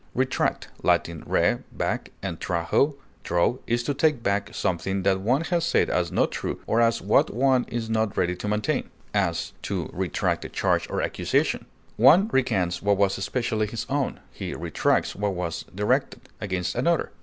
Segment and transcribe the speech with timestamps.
[0.15, 0.97] Retract (L.
[1.27, 6.11] re, back, and traho, draw) is to take back something that one has said as
[6.11, 10.49] not true or as what one is not ready to maintain; as, to retract a
[10.49, 11.67] charge or accusation;
[11.97, 17.11] one recants what was especially his own, he retracts what was directed against another.